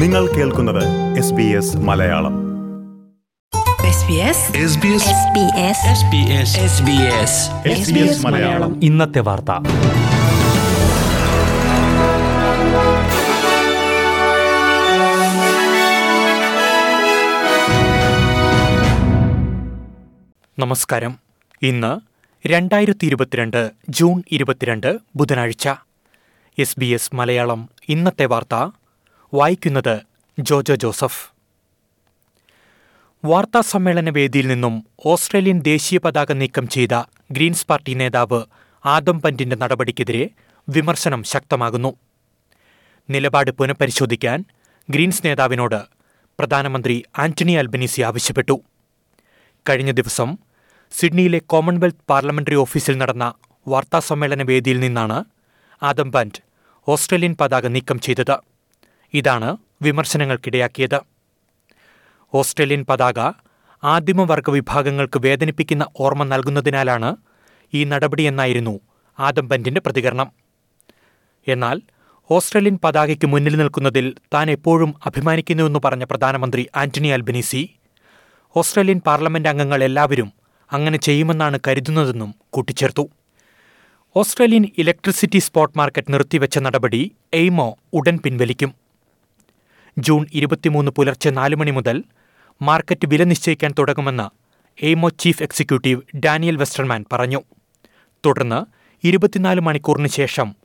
[0.00, 2.50] നിങ്ങൾ കേൾക്കുന്നത് S B S Malayalam.
[8.26, 8.84] Malayalam.
[8.84, 9.50] ഇന്നത്തെ വാർത്ത.
[20.58, 21.18] നമസ്കാരം.
[21.62, 22.00] ഇന്ന്
[22.48, 25.68] രണ്ടായിരത്തി ഇരുപത്തിരണ്ട് ജൂൺ ഇരുപത്തിരണ്ട് ബുധനാഴ്ച.
[26.58, 28.70] എസ് ബി എസ് മലയാളം ഇന്നത്തെ വാർത്ത.
[29.34, 30.00] വായിക്കുന്നത്
[30.38, 31.20] ജോജോ ജോസഫ്.
[33.24, 36.94] വാർത്താ സമ്മേളന വേദിയിൽ നിന്നും ഓസ്ട്രേലിയൻ ദേശീയ പതാക നീക്കം ചെയ്ത
[37.32, 38.44] ഗ്രീൻസ് പാർട്ടി നേതാവ്
[38.86, 40.30] ആദം പന്റിന്റെ നടപടിക്കെതിരെ
[40.68, 41.96] വിമർശനം ശക്തമാകുന്നു.
[43.10, 44.44] നിലപാട് പുനഃപരിശോധിക്കാൻ
[44.90, 45.80] ഗ്രീൻസ് നേതാവിനോട്
[46.38, 48.60] പ്രധാനമന്ത്രി ആന്റണി അൽബനീസി ആവശ്യപ്പെട്ടു.
[49.68, 50.38] കഴിഞ്ഞ ദിവസം
[50.92, 53.34] സിഡ്നിയിലെ കോമൺവെൽത്ത് പാർലമെന്ററി ഓഫീസിൽ നടന്ന
[53.68, 55.24] വാർത്താസമ്മേളന വേദിയിൽ നിന്നാണ്
[55.82, 56.42] ആദം പന്റ്
[56.88, 58.49] ഓസ്ട്രേലിയൻ പതാക നീക്കം ചെയ്തത്.
[59.14, 61.00] ഇതാണ് വിമർശനങ്ങൾക്കിടയാക്കിയത്.
[62.34, 63.32] ഓസ്ട്രേലിയൻ പതാക
[63.84, 67.16] ആദിമവർഗ വിഭാഗങ്ങൾക്ക് വേദനിപ്പിക്കുന്ന ഓർമ്മ നൽകുന്നതിനാലാണ്
[67.74, 68.80] ഈ നടപടിയെന്നായിരുന്നു
[69.20, 70.32] ആദംബന്റിന്റെ പ്രതികരണം.
[71.48, 71.82] എന്നാൽ
[72.30, 77.70] ഓസ്ട്രേലിയൻ പതാകയ്ക്ക് മുന്നിൽ നിൽക്കുന്നതിൽ താൻ എപ്പോഴും അഭിമാനിക്കുന്നുവെന്ന് പറഞ്ഞ പ്രധാനമന്ത്രി ആന്റണി അൽബനീസി
[78.56, 80.32] ഓസ്ട്രേലിയൻ പാർലമെന്റ് അംഗങ്ങൾ എല്ലാവരും
[80.72, 83.10] അങ്ങനെ ചെയ്യുമെന്നാണ് കരുതുന്നതെന്നും കൂട്ടിച്ചേർത്തു.
[84.16, 88.79] ഓസ്ട്രേലിയൻ ഇലക്ട്രിസിറ്റി സ്പോട്ട് മാർക്കറ്റ് നിർത്തിവെച്ച നടപടി എയ്മോ ഉടൻ പിൻവലിക്കും.
[90.00, 92.04] ജൂൺ ഇരുപത്തിമൂന്ന് പുലർച്ചെ നാല് മണി മുതൽ
[92.62, 94.26] മാർക്കറ്റ് വില നിശ്ചയിക്കാൻ തുടങ്ങുമെന്ന്
[94.84, 97.40] AEMO chief executive Daniel Westerman പറഞ്ഞു.
[98.26, 98.60] തുടർന്ന്
[99.06, 100.56] ഇരുപത്തിനാല് മണിക്കൂറിന് ശേഷം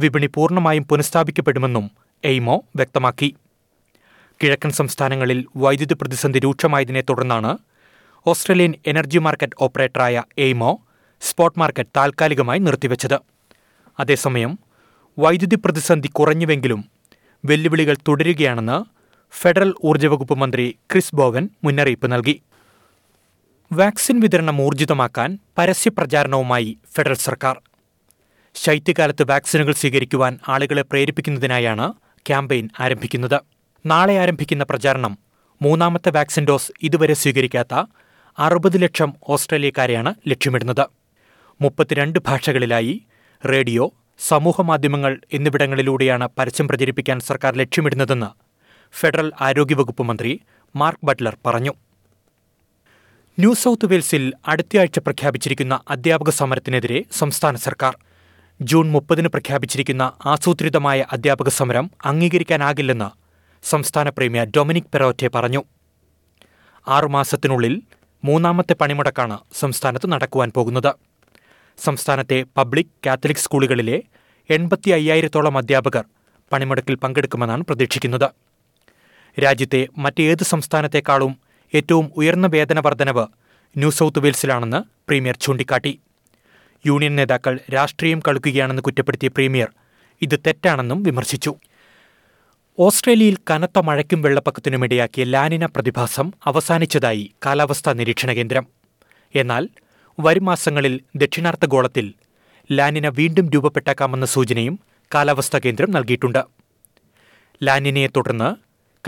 [0.00, 1.90] വിപണി പൂർണമായും പുനഃസ്ഥാപിക്കപ്പെടുമെന്നും
[2.24, 3.34] എയ്മോ വ്യക്തമാക്കി.
[4.42, 7.58] കിഴക്കൻ സംസ്ഥാനങ്ങളിൽ വൈദ്യുതി പ്രതിസന്ധി രൂക്ഷമായതിനെ തുടർന്നാണ്
[8.26, 10.70] ഓസ്ട്രേലിയൻ എനർജി മാർക്കറ്റ് ഓപ്പറേറ്ററായ എയ്മോ
[11.20, 13.18] സ്പോട്ട് മാർക്കറ്റ് താൽക്കാലികമായി നിർത്തിവെച്ചത്.
[14.00, 14.58] അതേസമയം
[15.18, 16.99] വൈദ്യുതി പ്രതിസന്ധി കുറഞ്ഞുവെങ്കിലും
[17.44, 18.84] വെല്ലുവിളികൾ തുടരുകയാണെന്ന്
[19.40, 22.42] ഫെഡറൽ ഊർജ വകുപ്പ് മന്ത്രി ക്രിസ് ബോവൻ മുന്നറിയിപ്പ് നൽകി.
[23.72, 27.60] വാക്സിൻ വിതരണം ഊർജിതമാക്കാൻ പരസ്യപ്രചാരണവുമായി ഫെഡറൽ സർക്കാർ.
[28.54, 31.92] ശൈത്യകാലത്ത് വാക്സിനുകൾ സ്വീകരിക്കുവാൻ ആളുകളെ പ്രേരിപ്പിക്കുന്നതിനായാണ്
[32.26, 33.40] ക്യാമ്പയിൻ ആരംഭിക്കുന്നത്.
[33.86, 35.18] നാളെ ആരംഭിക്കുന്ന പ്രചാരണം
[35.62, 37.84] മൂന്നാമത്തെ വാക്സിൻ ഡോസ് ഇതുവരെ സ്വീകരിക്കാത്ത
[38.38, 40.86] അറുപത് ലക്ഷം ഓസ്ട്രേലിയക്കാരെയാണ് ലക്ഷ്യമിടുന്നത്.
[41.60, 43.02] മുപ്പത്തിരണ്ട് ഭാഷകളിലായി
[43.48, 43.92] റേഡിയോ
[44.28, 48.26] സമൂഹമാധ്യമങ്ങൾ എന്നിവിടങ്ങളിലൂടെയാണ് പരസ്യം പ്രചരിപ്പിക്കാൻ സർക്കാർ ലക്ഷ്യമിടുന്നതെന്ന്
[48.94, 50.40] ഫെഡറൽ ആരോഗ്യവകുപ്പ് മന്ത്രി
[50.76, 51.72] മാർക്ക് ബട്ട്ലർ പറഞ്ഞു.
[53.38, 57.94] ന്യൂ സൗത്ത് വെയിൽസിൽ അടുത്തയാഴ്ച പ്രഖ്യാപിച്ചിരിക്കുന്ന അധ്യാപക സമരത്തിനെതിരെ സംസ്ഥാന സർക്കാർ.
[58.62, 63.08] ജൂൺ മുപ്പതിന് പ്രഖ്യാപിച്ചിരിക്കുന്ന ആസൂത്രിതമായ അധ്യാപക സമരം അംഗീകരിക്കാനാകില്ലെന്ന്
[63.62, 65.64] സംസ്ഥാന പ്രീമിയർ ഡൊമിനിക് പെറോറ്റെ പറഞ്ഞു.
[66.88, 67.82] ആറുമാസത്തിനുള്ളിൽ
[68.24, 71.09] മൂന്നാമത്തെ പണിമുടക്കാണ് സംസ്ഥാനത്ത് നടക്കുവാൻ പോകുന്നത്.
[71.78, 74.02] സംസ്ഥാനത്തെ പബ്ലിക് കാത്തലിക് സ്കൂളുകളിലെ
[74.50, 76.04] എൺപത്തി അയ്യായിരത്തോളം അധ്യാപകർ
[76.52, 78.30] പണിമുടക്കിൽ പങ്കെടുക്കുമെന്നാണ് പ്രതീക്ഷിക്കുന്നത്.
[79.40, 81.38] രാജ്യത്തെ മറ്റേത് സംസ്ഥാനത്തെക്കാളും
[81.74, 83.26] ഏറ്റവും ഉയർന്ന വേതന വർധനവ്
[83.76, 84.76] ന്യൂ സൗത്ത് വെയിൽസിലാണെന്ന്
[85.08, 86.00] പ്രീമിയർ ചൂണ്ടിക്കാട്ടി.
[86.86, 89.68] യൂണിയൻ നേതാക്കൾ രാഷ്ട്രീയം കളിക്കുകയാണെന്ന് കുറ്റപ്പെടുത്തിയ പ്രീമിയർ
[90.22, 91.54] ഇത് തെറ്റാണെന്നും വിമർശിച്ചു.
[92.78, 98.66] ഓസ്ട്രേലിയയിൽ കനത്ത മഴയ്ക്കും വെള്ളപ്പൊക്കത്തിനുമിടയാക്കിയ ലാനിന പ്രതിഭാസം അവസാനിച്ചതായി കാലാവസ്ഥാ നിരീക്ഷണ കേന്ദ്രം.
[99.34, 99.68] എന്നാൽ
[100.20, 102.14] വരും മാസങ്ങളിൽ ദക്ഷിണാർദ്ധഗോളത്തിൽ
[102.72, 104.80] ലാനിന വീണ്ടും രൂപപ്പെട്ടേക്കാമെന്ന സൂചനയും
[105.14, 106.44] കാലാവസ്ഥാ കേന്ദ്രം നൽകിയിട്ടുണ്ട്.
[107.62, 108.56] ലാനിനയെ തുടർന്ന്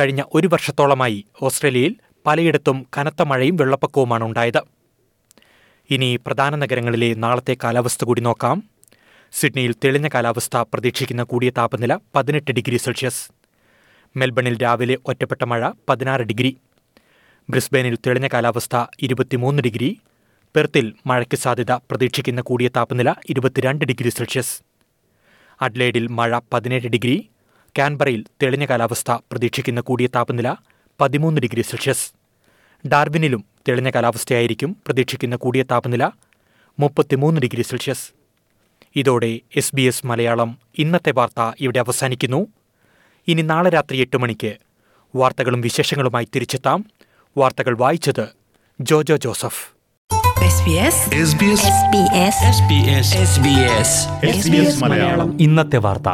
[0.00, 1.96] കഴിഞ്ഞ ഒരു വർഷത്തോളമായി ഓസ്ട്രേലിയയിൽ
[2.26, 4.62] പലയിടത്തും കനത്ത മഴയും വെള്ളപ്പൊക്കവുമാണ് ഉണ്ടായത്.
[5.90, 8.62] ഇനി പ്രധാന നഗരങ്ങളിലെ നാളത്തെ കാലാവസ്ഥ കൂടി നോക്കാം.
[9.32, 13.30] സിഡ്നിയിൽ തെളിഞ്ഞ കാലാവസ്ഥ പ്രതീക്ഷിക്കുന്ന കൂടിയ താപനില പതിനെട്ട് ഡിഗ്രി സെൽഷ്യസ്.
[14.16, 16.56] മെൽബണിൽ രാവിലെ ഒറ്റപ്പെട്ട മഴ പതിനാറ് ഡിഗ്രി.
[17.50, 19.98] ബ്രിസ്ബെയിനിൽ തെളിഞ്ഞ കാലാവസ്ഥ ഇരുപത്തിമൂന്ന് ഡിഗ്രി.
[20.56, 24.62] പെർത്തിൽ മഴയ്ക്ക് സാധ്യത പ്രതീക്ഷിക്കുന്ന കൂടിയ താപനില ഇരുപത്തിരണ്ട് ഡിഗ്രി സെൽഷ്യസ്.
[25.62, 27.28] അഡ്ലേഡിൽ മഴ പതിനേഴ് ഡിഗ്രി
[27.78, 30.54] കാൻബറയിൽ തെളിഞ്ഞ കാലാവസ്ഥ പ്രതീക്ഷിക്കുന്ന കൂടിയ താപനില
[31.00, 32.12] പതിമൂന്ന് ഡിഗ്രി സെൽഷ്യസ്.
[32.88, 36.10] ഡാർബിനിലും തെളിഞ്ഞ കാലാവസ്ഥയായിരിക്കും പ്രതീക്ഷിക്കുന്ന കൂടിയ താപനില
[36.78, 38.12] മുപ്പത്തിമൂന്ന് ഡിഗ്രി സെൽഷ്യസ്.
[38.96, 42.46] ഇതോടെ എസ് ബി എസ് മലയാളം ഇന്നത്തെ വാർത്ത ഇവിടെ അവസാനിക്കുന്നു.
[43.28, 44.56] ഇനി നാളെ രാത്രി എട്ട് മണിക്ക്
[45.14, 46.84] വാർത്തകളും വിശേഷങ്ങളുമായി തിരിച്ചെത്താം.
[47.36, 48.28] വാർത്തകൾ വായിച്ചത്
[48.80, 49.71] Jojo Joseph.
[50.12, 50.96] SBS
[51.28, 51.62] SBS
[52.56, 53.88] SBS SBS
[54.24, 55.40] SBS S Malayalam.
[55.40, 56.08] ഇന്നത്തെ വാർത്ത.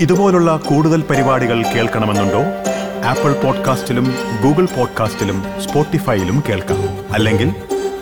[0.00, 2.42] ഇതുപോലുള്ള കൂടുതൽ പരിപാടികൾ കേൾക്കണമെന്നുണ്ടോ?
[3.04, 7.12] ആപ്പിൾ പോഡ്കാസ്റ്റിലും ഗൂഗിൾ പോഡ്കാസ്റ്റിലും സ്പോട്ടിഫൈയിലും കേൾക്കാം.
[7.12, 7.54] അല്ലെങ്കിൽ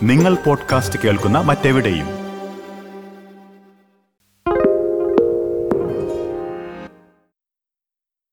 [0.02, 2.17] നിങ്ങൾ പോഡ്കാസ്റ്റ് കേൾക്കുന്ന മറ്റെവിടെയും.